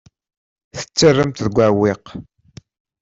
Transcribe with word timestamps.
Tettarram-t 0.77 1.41
deg 1.45 1.57
uɛewwiq. 1.57 2.05